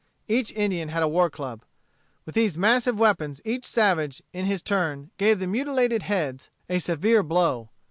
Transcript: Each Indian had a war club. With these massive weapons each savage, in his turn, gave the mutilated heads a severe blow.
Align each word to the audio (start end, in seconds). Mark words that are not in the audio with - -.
Each 0.27 0.51
Indian 0.53 0.89
had 0.89 1.03
a 1.03 1.07
war 1.07 1.29
club. 1.29 1.61
With 2.25 2.33
these 2.33 2.57
massive 2.57 2.97
weapons 2.97 3.39
each 3.45 3.65
savage, 3.65 4.23
in 4.33 4.45
his 4.45 4.63
turn, 4.63 5.11
gave 5.19 5.37
the 5.37 5.45
mutilated 5.45 6.01
heads 6.01 6.49
a 6.67 6.79
severe 6.79 7.21
blow. 7.21 7.69